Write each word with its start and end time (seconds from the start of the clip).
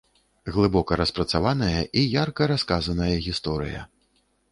Глыбока 0.53 0.95
распрацаваная 1.01 1.81
і 2.01 2.05
ярка 2.23 2.47
расказаная 2.53 3.11
гісторыя. 3.27 3.83